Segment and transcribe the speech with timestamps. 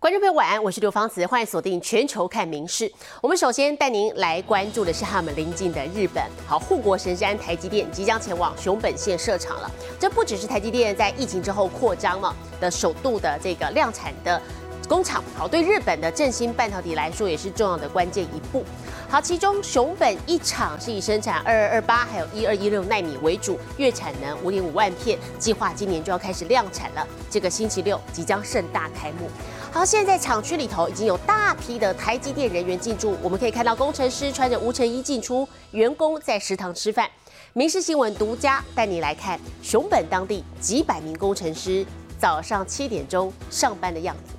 [0.00, 2.88] 观众朋友晚安，我是刘芳慈，欢迎锁定全球看名事。
[3.20, 6.22] 我们首先带您来关注的是他们邻近的日本。
[6.46, 9.68] 好，护国神山台积电即将前往熊本县设厂了。
[9.98, 14.40] 这不只是台积电在疫情之后扩张了的首度的这个量产的
[14.88, 18.64] 工厂，好，对日本的振兴半导体来说也是重要的关键一步。
[19.08, 27.04] 好，其中熊本一厂是以生产二二二八还有一二一六纳米为主，月产能五点五万片，计划今年就要开始量产了。
[27.28, 29.28] 这个星期六即将盛大开幕。
[29.70, 37.08] 好，现在厂区里头已经有大批的台积电人员进驻，我们可以看到工程师穿着无尘衣进出，员工在食堂吃饭。
[37.52, 41.84] 民事新闻独家带你来看熊本当地几百名工程师
[42.18, 44.34] 早上七点钟上班的样子。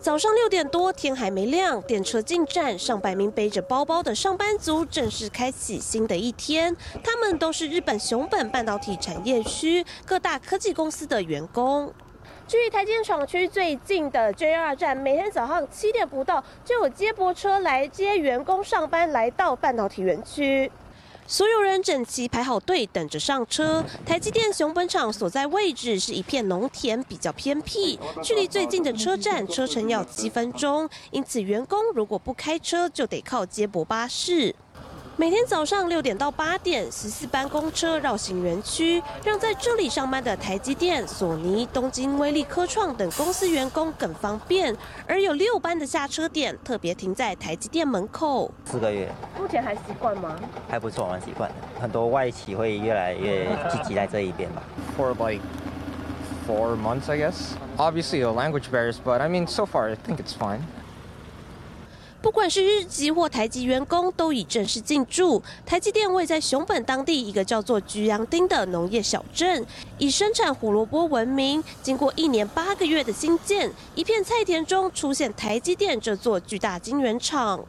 [0.00, 6.74] 早上六点多，天还没亮，电车进站，上百名背着包包的上班族正式开启新的一天。
[7.04, 11.92] 他们都是日本熊本半导体产业区各大科技公司的员工。
[12.50, 20.68] 距离台积电厂区最近的 JR 站，每天早上七点不到就有接驳车来接员工上班，来到半导体园区。
[21.28, 23.84] 所有人整齐排好队，等着上车。
[24.04, 34.52] 台积电熊本厂所在位置是一片农田，比较偏僻，距离最近的车站车程要七分钟，因此员工如果不开车，就得靠接驳巴士。
[35.20, 44.74] 每天早上六点到八点，十四班公车绕行园区，让在这里上班的台积电、索尼、东京威力科创等公司员工更方便。
[45.06, 48.50] 而有六班的下车点特别停在台积电门口。
[48.64, 50.34] 四个月，目前还习惯吗？
[50.70, 51.56] 还不错，蛮习惯的。
[51.78, 54.62] 很多外企会越来越聚集在这一边吧。
[54.96, 55.42] For like
[56.48, 57.34] four months, I guess.
[57.76, 60.60] Obviously, the language barriers, but I mean, so far, I think it's fine.
[62.22, 65.42] 不管是日籍或台籍员工，都已正式进驻。
[65.64, 69.64] 台积电位在熊本当地一个叫做菊阳町的农业小镇，
[69.98, 71.62] 以生产胡萝卜闻名。
[71.82, 77.64] 经过一年八个月的新建，一片菜田中出现台积电这座巨大晶圆厂。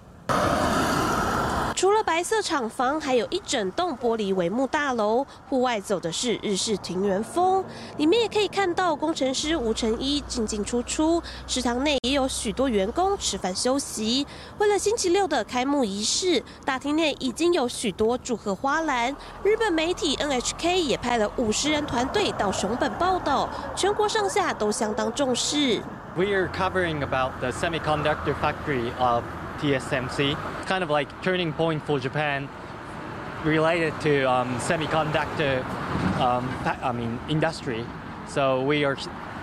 [2.04, 5.26] 白色厂房，还有一整栋玻璃帷幕大楼。
[5.50, 7.64] 户外走的是日式庭园风，
[7.98, 11.22] 里面也可以看到工程师吴成一进进出出。
[11.48, 14.26] 食堂内也有许多员工吃饭休息。
[14.58, 19.16] 为了星期六的开幕仪式，大厅内已经有许多祝贺花篮。
[19.44, 25.82] 日本媒体 NHK 也派了五十人团队到熊本报道，全国上下都相当重视。
[26.17, 29.23] We're covering about the semiconductor factory of
[29.61, 30.36] TSMC.
[30.67, 32.48] Kind of like turning point for Japan
[33.45, 35.64] related to um, semiconductor
[36.20, 36.48] um,
[36.83, 37.86] I mean industry.
[38.27, 38.98] So we are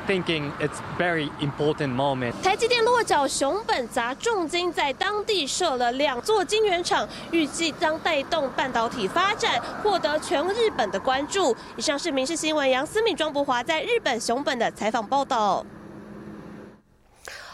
[0.07, 2.33] thinking it's very important moment.
[2.43, 11.55] 台积电落脚熊本，砸重金在当地设了两座晶圆厂，预计将带动半导体发展，获得全日本的关注。
[11.77, 15.67] 以上是民事新闻杨思敏、庄博华在日本熊本的采访报道。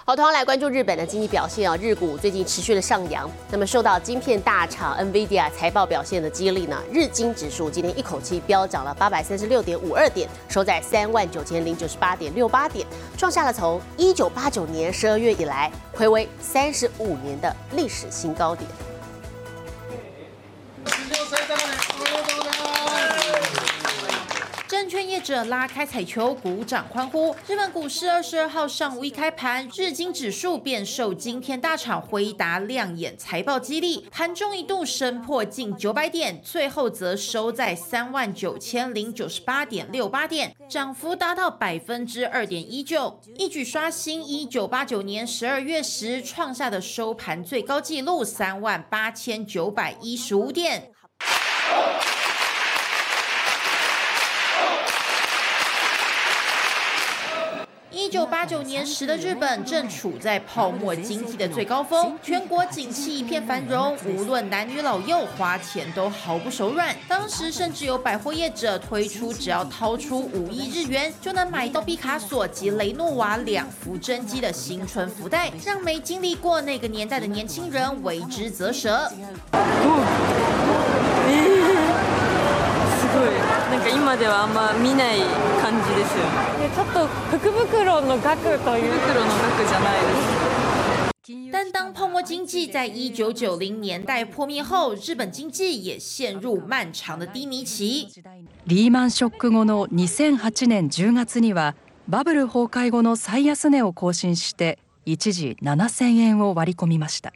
[0.06, 3.30] 好，同样来关注日本的经济表现啊，日股最近持续的上扬。
[3.50, 18.70] 那么受到晶片大厂 NVIDIA 财报表现的激励呢，日经指数今天一口气飙涨了八百三十六点五二点，收在三万九千零九十八点六八点，创下了从一九八九年十二月以来，回为三十五年的历史新高点。
[24.84, 27.34] 证券业者拉开彩球，鼓掌欢呼。
[27.48, 50.90] 日本股市二十二号上午一开盘，日经指数便受今天大厂回答亮眼财报激励，盘中一度升破近九百点，最后则收在三万九千零九十八点六八点，涨幅达到百分之二点一九，一举刷新一九八九年十二月时创下的收盘最高纪录三万八千九百一十五点。
[58.14, 66.94] 九八九年时的日本正处在泡沫经济的最高峰，全国景气一片繁荣，无论男女老幼花钱都毫不手软。
[67.08, 79.10] 当时甚至有百货业者推出，只要掏出五亿日元就能买到毕卡索及雷诺瓦两幅真迹的新春福袋，让没经历过那个年代的年轻人为之啧舌。
[83.84, 85.18] か今ではあんま見ない
[85.60, 86.24] 感じですよ
[86.58, 90.54] ねちょっと福袋の額という福袋の額じゃないです
[91.50, 98.08] 但当泡沫经济在一九九零年代破灭后，日本经济也陷入漫长的低迷期。
[98.66, 101.76] リーマンショック後の2008年10月には
[102.08, 107.32] バブル崩壊後の最安値を更新して一時7000円を割り込みました。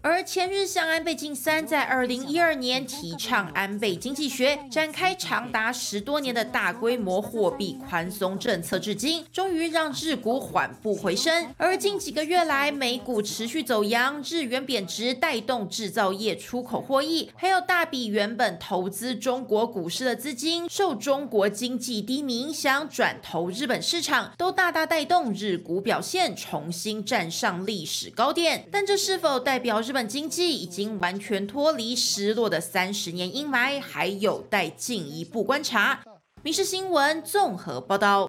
[0.00, 11.48] 而前日向安倍晋三在二零一二年提倡安倍经济学，展开长达十多年的大规模货币宽松政策，至今终于让日股缓步回升。
[11.56, 28.64] 而近几个月来，美股持续走阳，日元贬值带动制造业出口获益，还有大笔原本投资中国股市的资金，受中国经济低迷影响转投日本市场，都大大带动日股表现重新站上历史高点。
[28.70, 35.98] 但这是否代表日本经济已经完全脱离失落的三十年阴霾，还有待进一步观察。
[36.42, 38.28] 民事新闻综合报道。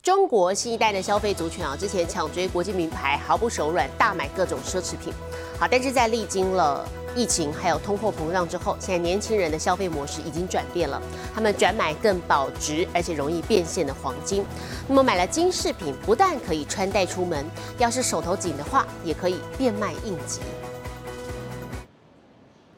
[0.00, 5.12] 中国新一代的消费族群啊，之前抢追国际名牌，毫不手软，大买各种奢侈品。
[5.58, 11.00] 好，但是在历经了疫情还有通货膨胀之后，现在年轻人的消费模式已经转变了，
[11.34, 14.44] 他们转买更保值而且容易变现的黄金。
[14.88, 17.44] 那么买了金饰品，不但可以穿戴出门，
[17.78, 20.40] 要是手头紧的话，也可以变卖应急。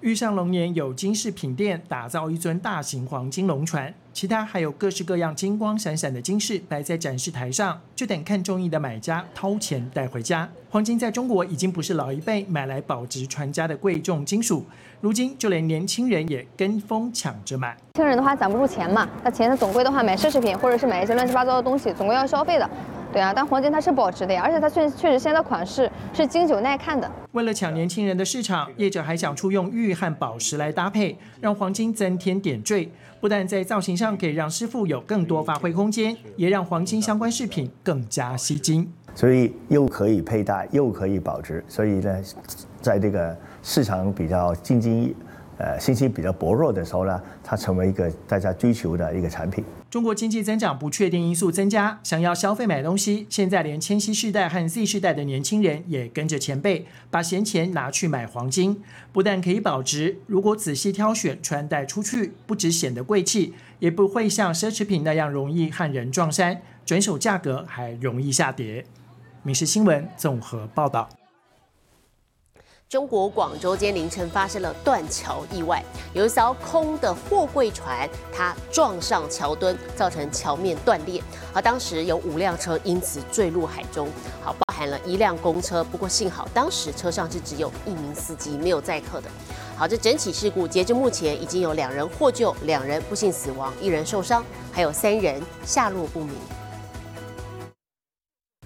[0.00, 10.48] 玉上龙年有金饰品店打造一尊大型黄金龙船，其他还有各式各样金光闪闪的金饰摆在展示台上，就等看中意的买家掏钱带回家。
[10.70, 14.64] 黄金在中国已经不是老一辈买来保值传家的贵重金属，
[15.02, 17.76] 如今就连年轻人也跟风抢着买。
[17.96, 22.70] 年轻人的话攒不住钱嘛，那钱他总归的话买奢侈品或者是买一些乱七八糟的东西，总归要消费的。
[23.12, 27.10] 对啊，但黄金它是保值的呀，而且它确确实现在款式是经久耐看的。
[27.32, 32.90] 为了抢年轻人的市场，业者还想出用玉和宝石来搭配，让黄金增添点缀。
[33.20, 38.86] 不但在造型上可以让师傅有更多发挥空间，也让黄金相关饰品更加吸睛。
[39.14, 42.22] 所以又可以佩戴，又可以保值，所以呢，
[42.82, 45.14] 在这个市场比较竞争。
[45.58, 49.64] 呃，信息比较薄弱的时候呢，它成为一个大家追求的一个产品。
[49.88, 58.82] 中国经济增长不确定因素增加，想要消费买东西，现在连千禧世代和 Z 世代的年轻人也跟着前辈，把闲钱拿去买黄金，
[59.12, 68.84] 不但可以保值，如果仔细挑选穿戴出去，不只显得贵气，也不会像奢侈品那样容易和人撞衫，转手价格还容易下跌。
[69.42, 71.08] 民事新闻综合报道。
[72.88, 75.82] 中国广州今凌晨发生了断桥意外，
[76.14, 81.20] 有一艘空的货柜船，它撞上桥墩，造成桥面断裂。
[81.52, 84.08] 而当时有五辆车因此坠入海中，
[84.40, 85.82] 好，包含了一辆公车。
[85.82, 89.28] 不过幸好当时车上是只有一名司机，没有载客的。
[89.76, 96.36] 好，这整起事故截至目前已经有两人获救，两人不幸死亡，一人受伤，还有三人下落不明。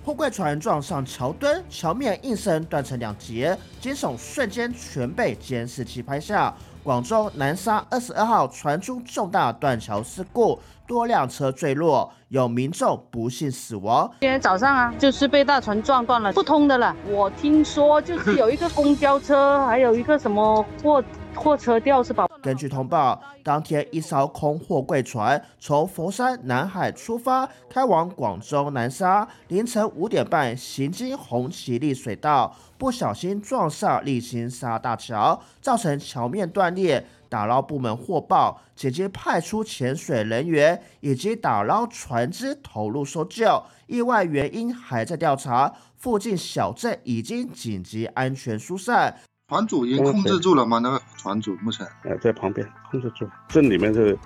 [0.03, 6.55] 货柜船撞上桥墩，桥面应声断成两截，惊悚瞬间全被监视器拍下。
[6.83, 10.59] 广州南沙二十二号传出重大断桥事故，
[10.91, 14.11] 多辆车坠落，有民众不幸死亡。
[14.19, 16.93] 今天早上啊，就是被大船撞断了，不通的了。
[17.07, 21.01] 我听说就是有一个公交车，还有一个什么货。
[21.33, 22.27] 货车掉是吧？
[22.43, 37.07] 根据通报，当天一艘空货柜船从佛山南海出发，开往广州南沙，凌晨五点半行经红旗立水道，不小心撞上立新沙大桥，造成桥面断裂。
[37.31, 45.73] 打捞部门获报，紧急派出潜水人员以及打捞船只投入搜救，意外原因还在调查。
[45.97, 49.17] 附近小镇已经紧急安全疏散。
[49.49, 50.79] 船主已经控制住了吗？
[50.79, 54.19] 那个船主目前呃在旁边控制住，这里面是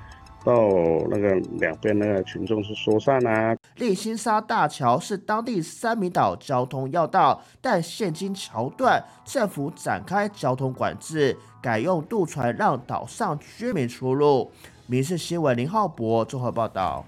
[0.45, 0.69] 到
[1.11, 3.57] 那个两边那个群众是疏散啊。
[3.77, 14.51] 立新沙大桥是当地三米岛交通要道，但现今桥段，政府展开交通管制，改用渡船让岛上居民出入。
[14.87, 17.05] 民事新闻林浩博综合报道。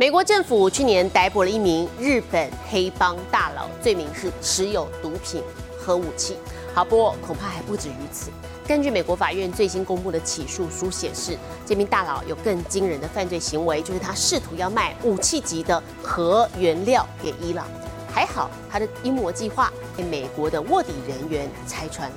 [0.00, 5.42] 美国政府去年逮捕了一名日本黑帮大佬，罪名是持有毒品。
[5.78, 6.38] 和武器，
[6.74, 8.30] 好，不过恐怕还不止于此。
[8.66, 17.66] 根据美国法院最新公布的起诉书显示，这名大佬有更惊人的犯罪行为，就是他试图要卖武器级的核原料给伊朗。
[18.10, 22.16] 还好，他的阴谋计划被美国的卧底人员拆穿了。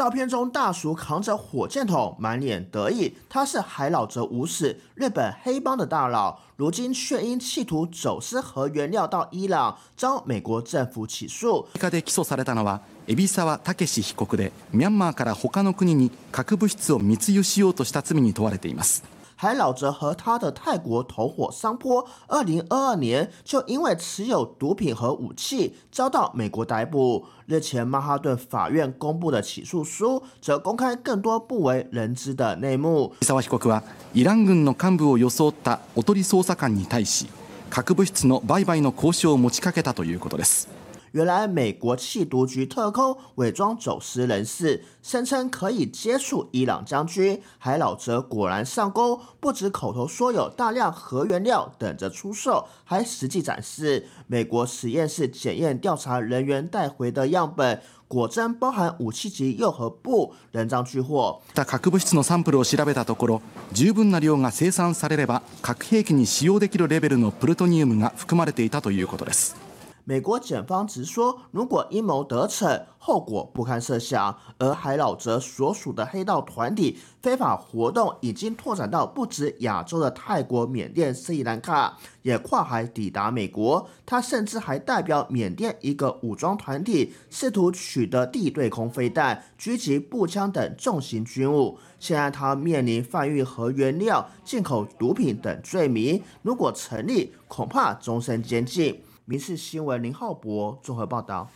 [0.00, 3.14] 照片中，大叔扛着火箭筒，满脸得意。
[3.28, 11.66] 他是海老泽武史，日本黑帮的大佬，如今却因企图走私核原料到伊朗，遭美国政府起诉。
[11.90, 19.04] で起訴されたのは海老沢武史被告で、ミャンマーから他の国に核物質を密輸しようとした罪に問われています。
[19.36, 27.24] 海老泽和他的泰国同伙桑坡，二零二二年就因为持有毒品和武器遭到美国逮捕。
[27.46, 33.12] 日前曼哈顿法院公布的起诉书，则公开更多不为人知的内幕。
[33.20, 37.28] 伊沢被告はイラン軍の幹部を装ったおとり捜査官に対し。
[37.70, 40.68] 核物質の売買の交渉を持ちかけたということです
[41.14, 49.20] 原来美国缉毒局特工伪装走私人士，声称可以接触伊朗将军海老泽，果然上钩。
[49.40, 61.40] 不止口头说有大量核原料等着出售，还实际展示美国实验室检验调查人员带回的样本，果真包含武器级铀和钚，人赃俱获。
[61.54, 69.63] 核物質のサンプルを調べたところ、十分な量が生産されれば核兵器に使用できるレベルのプルトニウムが含まれていたということです。
[70.07, 74.37] 美国检方直说，如果阴谋得逞，后果不堪设想。
[74.59, 83.87] 而海老泽所属的黑道团体非法活动已经拓展到不止亚洲的泰国、缅甸、斯里兰卡，也跨海抵达美国。
[84.05, 91.79] 他甚至还代表缅甸一个武装团体，试图取得地对空飞弹、狙击步枪等重型军务。
[91.99, 99.01] 现在他面临贩运核原料、进口毒品等罪名，如果成立，恐怕终身监禁。
[99.27, 101.49] 民事新闻林浩博综合报道。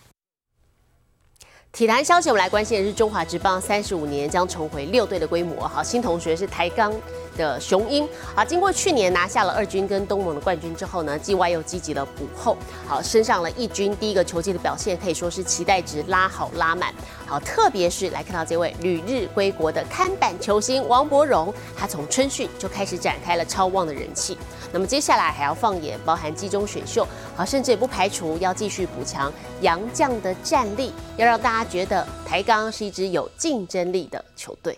[1.72, 5.68] 体坛消息，我们来关心的是中华职棒三十五年将重回六队的规模。
[5.68, 6.92] 好，新同学是台钢
[7.38, 8.10] 的雄鹰。
[8.36, 12.58] 好，经过去年拿下了二军跟东盟的冠军之后呢，G Y 又积极的补后，
[12.88, 16.92] 好升上了一军第一个球季的表现，可以说是期待值拉好拉满。
[17.26, 24.36] 好，特别是来看到这位旅日归国的看板球星王柏荣，他从春训就开始展开了超旺的人气。
[24.72, 34.78] 那么接下来还要放眼包含季中选秀，好，甚至也不排除要继续补强杨将的战力，要让大家觉得台钢是一支有竞争力的球队。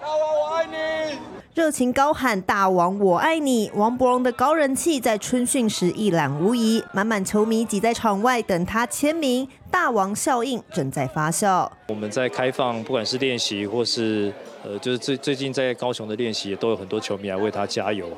[0.00, 1.18] 大王我爱你，
[1.54, 9.46] 热情高喊“大王我爱你”，王柏荣的高人气在春训时一览无遗，满满球迷挤在场外等他签名。
[9.70, 11.70] 大王效应正在发酵。
[11.88, 14.32] 我们在开放，不管是练习或是
[14.64, 18.08] 呃，就是最最近在高雄的练习，也都有很多球迷来为他加油。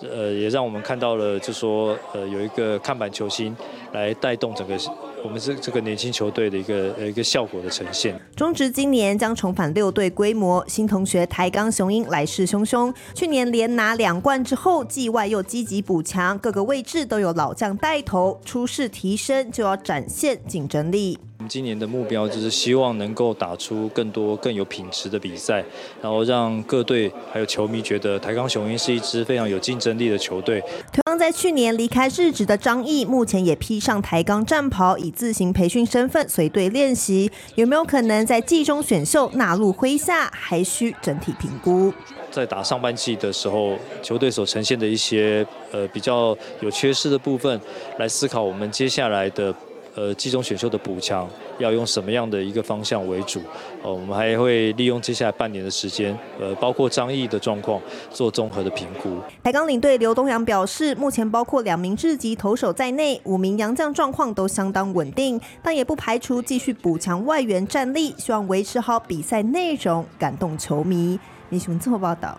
[0.00, 3.54] 呃，也让我们看到了，就说呃，有一个看板球星
[3.92, 4.78] 来带动整个
[5.24, 8.14] 我们这这个年轻球队的一个呃一个效果的呈现。
[8.36, 12.94] 中职今年将重返六队规模，新同学台钢雄鹰来势汹汹。
[13.14, 21.18] 去年连拿两冠之后，季外又积极补强，各个位置都有老将带头，出世提升就要展现竞争力。
[21.38, 25.64] 我们今年的目标就是希望能够打出更多更有品质的比赛，
[26.02, 30.62] 然后让各队还有球迷觉得台钢雄鹰是一支非常有竞争力的球队。
[31.18, 37.30] 在去年离开日职的张毅，目前也披上台钢战袍，以自行培训身份随队练习。
[37.54, 41.92] 有没有可能在季中选秀纳入麾下，还需整体评估。
[42.30, 47.60] 在打上半季的时候，球队所呈现的一些呃比较有缺失的部分，
[47.98, 49.54] 来思考我们接下来的。
[49.94, 53.40] 呃，集中选秀的补强要用什么样的一个方向为主？
[53.82, 59.18] 呃，我们还会利用接下来半年的时间，呃，包括张毅的状况做综合的评估。
[59.42, 71.18] 台钢领队刘东阳表示，目前包括两名日籍投手在内，五名洋将状况都相当稳定，但也不排除继续补强外援战力，希望维持好比赛内容，感动球迷。
[71.50, 72.36] 李雄综合报道。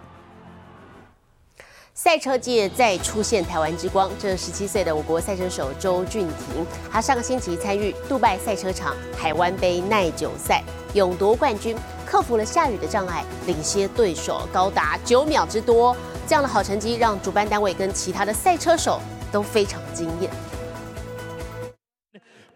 [1.98, 10.62] 赛车界再出现台湾之光，这十七岁的我国赛车手周俊廷，他上个星期参与杜拜赛车场海湾杯耐久赛，
[10.94, 11.74] 勇夺冠军，
[12.06, 15.96] 克服了下雨的障碍，领先对手高达九秒之多。
[16.28, 19.00] 这样的好成绩让主办单位跟其他的赛车手
[19.32, 20.30] 都非常惊艳。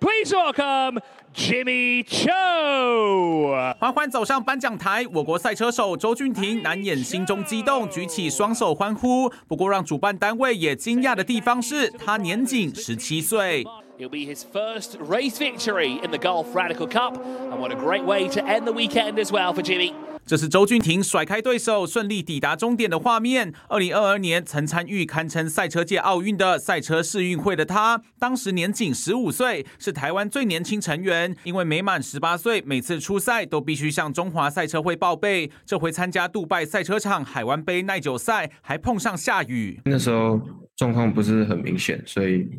[0.01, 0.99] Please welcome
[1.35, 3.75] Jimmy Cho。
[3.79, 9.29] 缓缓走上颁奖台，我国赛车手周俊廷难掩心中激动，举起双手欢呼。
[9.47, 13.65] 不过，让主办单位也惊讶的地方是他年仅十七岁。
[13.99, 18.29] It'll be his first race victory in the Golf Radical Cup, and what a great way
[18.29, 19.91] to end the weekend as well for Jimmy.
[20.25, 23.53] 这是周俊廷甩开对手，顺利抵达终点的画面。
[23.67, 31.35] 二零二二年曾参与堪称赛车界奥运的赛车世运会的他，当时年仅十五岁，是台湾最年轻成员。
[31.43, 35.51] 因为每满十八岁，每次出赛都必须向中华赛车会报备。
[35.65, 39.81] 这回参加杜拜赛车场海湾杯耐久赛，还碰上下雨。
[39.83, 40.39] 那时候
[40.79, 42.49] 状况不是很明显，所以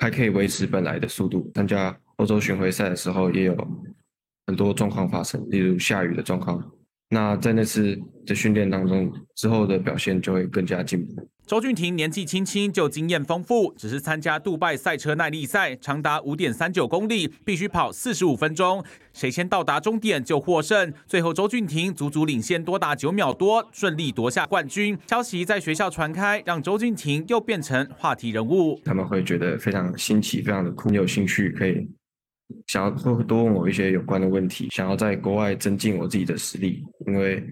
[0.00, 1.52] 还可以维持本来的速度。
[1.54, 3.54] 参加欧洲巡回赛的时候，也有
[4.46, 6.58] 很多状况发生，例如下雨的状况。
[7.12, 11.28] 那在那次的训练当中，之后的表现就会更加进步。
[11.44, 20.92] 周俊廷年纪轻轻就经验丰富，只是参加杜拜赛车耐力赛，长达五点三九公里，必须跑四十五分钟，谁先到达终点就获胜。
[21.08, 24.96] 最后周俊廷足足领先多达九秒多，顺利夺下冠军。
[25.08, 28.80] 消息在学校传开，让周俊廷又变成话题人物。
[28.84, 31.88] 他们会觉得非常新奇，非常的酷，有兴趣可以。
[32.66, 37.42] 想要多多问我一些有关的问题，想要在国外增进我自己的实力，因为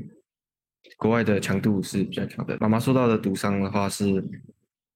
[0.96, 2.56] 国外的强度是比较强的。
[2.60, 4.06] 妈妈受到的毒伤的话是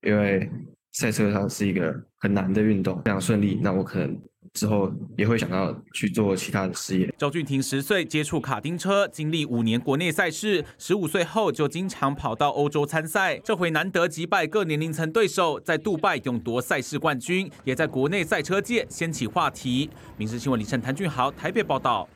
[0.02, 0.48] 因为
[0.92, 4.20] 赛车它是一个很难的运动，非常顺利，那我可能
[4.54, 7.12] 之后也会想要去做其他的事业。
[7.16, 13.38] 周俊廷十岁接触卡丁车，经历五年国内赛事，十五岁后就经常跑到欧洲参赛。
[13.38, 19.88] 这回难得击败各年龄层对手，在杜拜勇夺赛事冠军，也在国内赛车界掀起话题。
[20.16, 22.08] 民事新闻李晨、谭俊豪台北报道。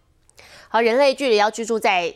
[0.68, 2.12] 好，人类距离要居住在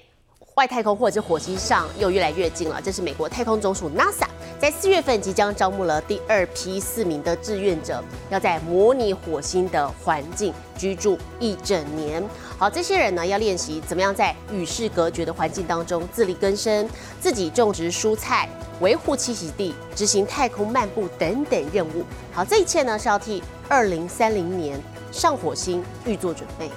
[0.61, 2.79] 外太空或者是火星上又越来越近了。
[2.85, 4.27] 这是美国太空总署 NASA
[4.59, 12.23] 在四月份即将招募了第二批四名的志愿者，要在模拟火星的环境居住一整年。
[12.59, 16.87] 好，这些人呢要练习怎么样在与世隔绝的环境当中自力更生，
[17.19, 18.47] 自己种植蔬菜，
[18.83, 22.05] 维护栖息地，执行太空漫步等等任务。
[22.35, 24.79] 好，这一切呢是要替二零三零年
[25.11, 26.69] 上火星预做准备。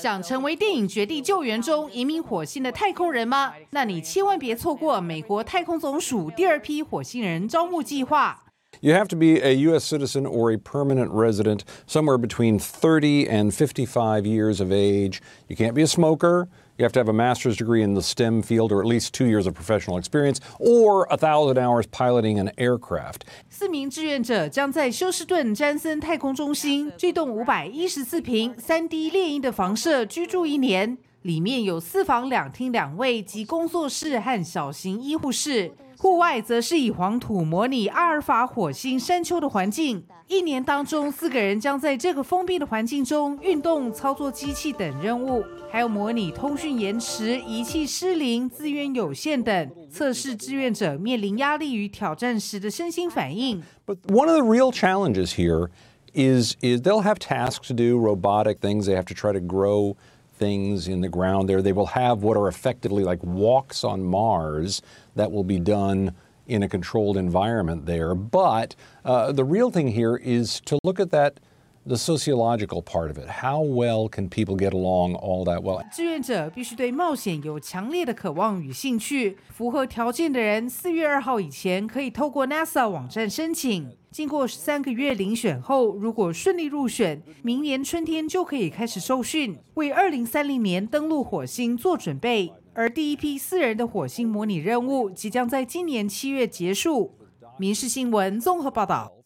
[0.00, 3.52] 想成为电影《绝地救援》中移民火星的太空人吗？
[3.70, 8.44] 那你千万别错过美国太空总署第二批火星人招募计划。
[8.80, 9.84] You have to be a U.S.
[9.86, 15.20] citizen or a permanent resident, somewhere between 30 and 55 years of age.
[15.48, 16.48] You can't be a smoker.
[16.77, 19.25] You have to have a master's degree in the STEM field or at least two
[19.25, 23.21] years of professional experience or a thousand hours piloting an aircraft.
[23.49, 35.71] 四名志愿者将在休斯顿詹森太空中心这栋五百一十四平、三 D 猎鹰的房舍居住一年，里面有四房两厅两卫及工作室和小型医护室。
[36.01, 40.03] 户外则是以黄土模拟阿尔法火星山丘的环境。
[40.27, 53.61] 一年当中，四个人将在这个封闭的环境中运动、操作机器等任务，还有模拟通讯延迟、仪器失灵、资源有限等，测试志愿者面临压力与挑战时的身心反应。
[53.85, 55.69] But one of the real challenges here
[56.15, 58.87] is, is they'll have tasks to do, robotic things.
[58.87, 59.97] They have to try to grow
[60.41, 61.61] things in the ground there.
[61.61, 64.81] They will have what are effectively like walks on Mars
[65.15, 66.15] that will be done
[66.47, 68.15] in a controlled environment there.
[68.15, 71.39] But uh, the real thing here is to look at that.
[71.83, 73.27] The sociological part of it.
[73.27, 75.83] How well can people get along all that well?
[75.91, 83.89] 志愿者必须对冒险有强烈的渴望与兴趣，符合条件的人，四月二号以前可以透过 NASA 网站申请。
[84.11, 92.53] 经过三个月遴选后，如果顺利入选，明年春天就可以开始受训，为二零三零年登陆火星做准备。
[92.73, 97.17] 而第一批四人的火星模拟任务即将在今年七月结束。
[97.57, 99.20] 民事新闻综合报道。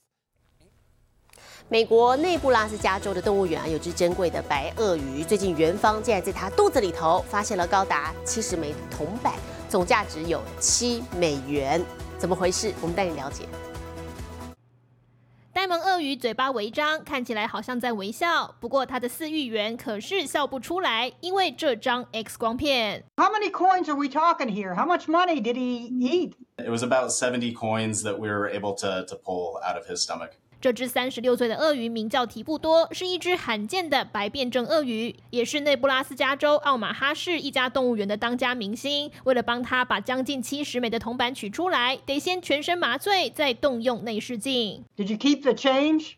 [1.67, 5.23] 美国内布拉斯加州的动物园啊，有只珍贵的白鳄鱼。
[5.23, 9.33] 最近园方竟然在它肚子里头发现了高达七十枚铜板，
[9.67, 11.83] 总价值有七美元。
[12.19, 12.71] 怎么回事？
[12.81, 13.45] 我们带你了解。
[15.51, 23.03] 呆萌鳄鱼嘴巴微张，看起来好像在微笑，不过它的饲育员可是笑不出来，因为这张 X 光片。
[23.17, 24.75] How many coins are we talking here?
[24.75, 26.33] How much money did he eat?
[26.57, 30.03] It was about seventy coins that we were able to, to pull out of his
[30.03, 30.33] stomach.
[30.65, 39.11] 这只三十六岁的鳄鱼名叫提布多，是一只罕见的白变症鳄鱼，也是内布拉斯加州奥马哈市一家动物园的当家明星。
[39.25, 44.83] 为了帮他把将近七十枚的铜板取出来，得先全身麻醉，再动用内视镜。
[44.97, 46.13] Did you keep the change?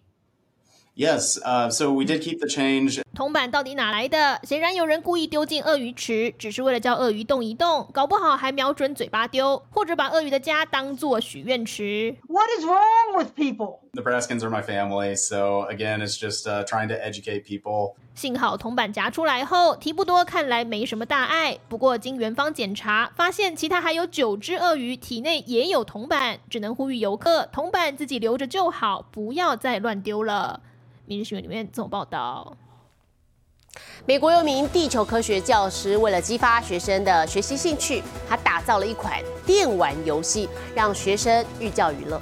[0.96, 3.02] Yes, uh, so we did keep the change.
[3.14, 4.40] 铜板到底哪来的？
[4.44, 12.16] 显然有人故意丢进鳄鱼池，只是为了叫鳄鱼动一动，搞不好还瞄准嘴巴丢，或者把鳄鱼的家当做许愿池。
[12.30, 13.80] What is wrong with people?
[13.98, 17.96] Nebraskans are my family, so again, it's just uh, trying to educate people.
[18.14, 21.58] 幸好铜板夹出来后，提不多看来没什么大碍。
[21.68, 30.62] 不过经园方检查，发现其他还有九只鳄鱼体内也有铜板，只能呼吁游客铜板自己留着就好，不要再乱丢了。
[31.06, 32.56] 明日新闻里面总报道。
[34.06, 42.22] 美国有名地球科学教师，为了激发学生的学习兴趣，他打造了一款电玩游戏，让学生寓教于乐。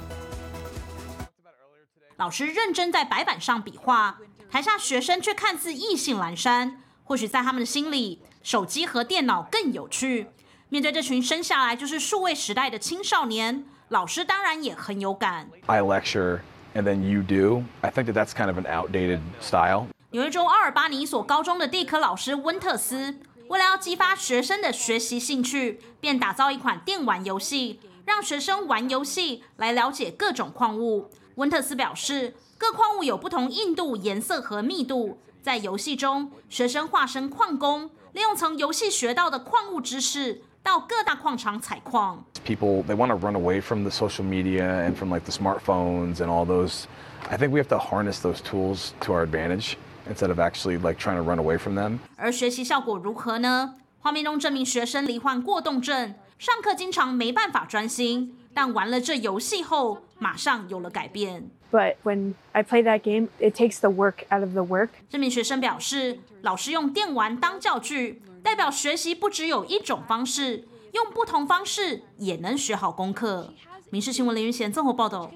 [2.16, 4.16] 老师认真在白板上比划，
[4.50, 6.80] 台下学生却看似意兴阑珊。
[7.04, 10.28] 或许在他们的心里，手机和电脑更有趣。
[10.70, 15.50] 面对这群生下来就是数位时代的青少年，老师当然也很有感。
[15.66, 16.40] I lecture
[16.74, 17.64] and then you do.
[17.82, 19.88] I think that that's kind of an outdated style.
[20.12, 31.10] 纽约州阿尔巴尼一所高中的地科老师温特斯，为了要激发学生的学习兴趣，便打造一款电玩游戏，让学生玩游戏来了解各种矿物。
[31.36, 35.18] 温特斯表示，各矿物有不同硬度、颜色和密度。
[35.42, 42.24] 在游戏中，学生化身矿工，利用从游戏学到的矿物知识，到各大矿场采矿。
[42.42, 46.28] People they want to run away from the social media and from like the smartphones and
[46.28, 46.84] all those.
[47.28, 49.74] I think we have to harness those tools to our advantage
[50.08, 51.98] instead of actually like trying to run away from them.
[52.16, 53.74] 而学习效果如何呢？
[54.00, 58.38] 画面中这名学生罹患过动症，上课经常没办法专心。
[58.56, 61.50] 但玩了这游戏后，马上有了改变。
[61.70, 64.88] But when I play that game, it takes the work out of the work.
[65.10, 73.52] 这名学生表示，老师用电玩当教具，代表学习不只有一种方式，用不同方式也能学好功课。
[73.90, 75.30] 民事新闻林云贤综合报道。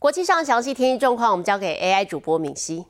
[0.00, 2.86] 国际上详细天气状况，我们交给 AI 主播敏熙。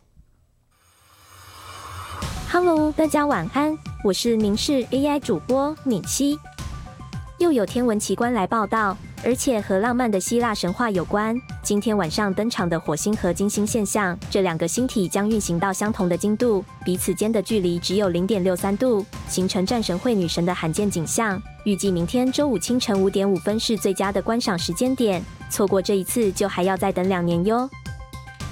[2.51, 6.39] Hello，大家晚安，我是民事 AI 主播敏熙。
[7.39, 11.41] 又有天文奇观来报道，而且和浪漫的希腊神话有关。
[11.63, 21.41] 今天晚上登场的火星和金星现象，这两个星体将运行到相同的经度，彼此间的距离只有零点六三度，形成战神会女神的罕见景象。
[21.63, 27.71] 预计明天周五清晨五点五分是最佳的观赏时间点，错过这一次就还要再等两年哟。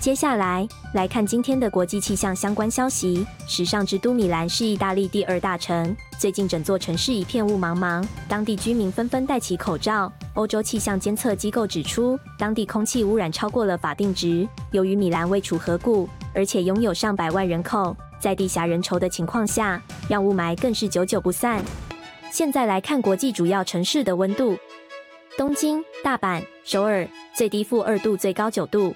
[0.07, 0.65] 接下来
[0.95, 3.27] 来看今天的国际气象相关消息。
[3.49, 10.13] 时尚之都米兰是意大利第二大城，最近整座城市一片雾茫茫，当地居民纷纷戴起口罩。
[10.35, 14.49] 欧洲气象监测机构指出，当地空气污染超过了法定值。
[14.71, 21.61] 由于米兰位处河谷，而且拥有上百万人口，在地狭人稠的情况下，让雾霾更是久久不散。
[22.31, 24.57] 现在来看国际主要城市的温度：
[25.37, 28.95] 东京、大阪、首尔，最低负二度，最高九度。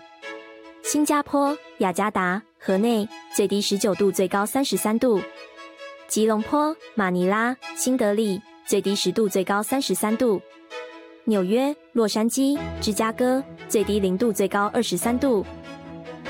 [0.83, 5.21] 新加坡、雅加达、河内最低十九度，最高三十三度；
[6.09, 10.41] 吉隆坡、马尼拉、新德里最低十度，最高三十三度；
[11.25, 15.45] 纽约、洛杉矶、芝加哥最低零度，最高二十三度；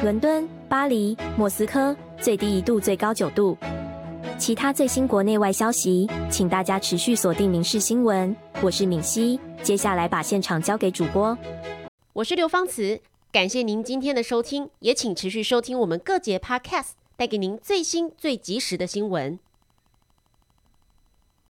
[0.03, 3.57] 伦敦、巴黎、莫斯科最低一度，最高九度。
[4.37, 9.39] 其他最新国内外消息，请大家持续锁定《民事新闻》，我是敏熙。
[9.63, 11.37] 接下来把现场交给主播，
[12.13, 13.01] 我是刘芳慈。
[13.33, 19.39] 感谢您今天的收听，也请持续收听我们各节 Podcast，带给您最新最及时的新闻。